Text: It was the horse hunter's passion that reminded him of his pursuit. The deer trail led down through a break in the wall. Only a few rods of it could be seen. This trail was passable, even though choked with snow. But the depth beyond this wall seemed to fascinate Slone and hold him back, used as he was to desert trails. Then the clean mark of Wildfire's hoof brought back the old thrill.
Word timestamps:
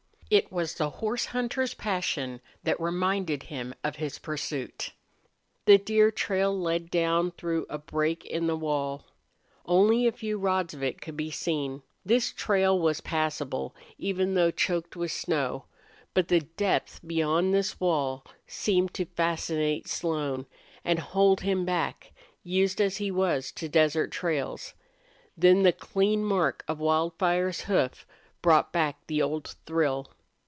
It 0.33 0.49
was 0.49 0.75
the 0.75 0.89
horse 0.89 1.25
hunter's 1.35 1.73
passion 1.73 2.39
that 2.63 2.79
reminded 2.79 3.43
him 3.43 3.75
of 3.83 3.97
his 3.97 4.17
pursuit. 4.17 4.91
The 5.65 5.77
deer 5.77 6.09
trail 6.09 6.57
led 6.57 6.89
down 6.89 7.31
through 7.31 7.65
a 7.69 7.77
break 7.77 8.23
in 8.23 8.47
the 8.47 8.55
wall. 8.55 9.07
Only 9.65 10.07
a 10.07 10.11
few 10.13 10.37
rods 10.39 10.73
of 10.73 10.81
it 10.81 11.01
could 11.01 11.17
be 11.17 11.31
seen. 11.31 11.83
This 12.05 12.31
trail 12.31 12.79
was 12.79 13.01
passable, 13.01 13.75
even 13.97 14.33
though 14.35 14.51
choked 14.51 14.95
with 14.95 15.11
snow. 15.11 15.65
But 16.13 16.29
the 16.29 16.39
depth 16.39 17.01
beyond 17.05 17.53
this 17.53 17.77
wall 17.81 18.23
seemed 18.47 18.93
to 18.93 19.05
fascinate 19.07 19.89
Slone 19.89 20.45
and 20.85 20.99
hold 20.99 21.41
him 21.41 21.65
back, 21.65 22.13
used 22.41 22.79
as 22.79 22.95
he 22.95 23.11
was 23.11 23.51
to 23.51 23.67
desert 23.67 24.11
trails. 24.11 24.75
Then 25.35 25.63
the 25.63 25.73
clean 25.73 26.23
mark 26.23 26.63
of 26.69 26.79
Wildfire's 26.79 27.63
hoof 27.63 28.07
brought 28.41 28.71
back 28.71 28.95
the 29.07 29.21
old 29.21 29.57
thrill. 29.65 30.07